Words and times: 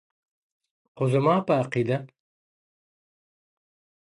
•خو 0.95 1.03
زما 1.13 1.35
په 1.47 1.53
عقیده- 1.61 1.97